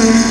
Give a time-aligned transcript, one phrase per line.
[0.00, 0.29] Mm-hmm.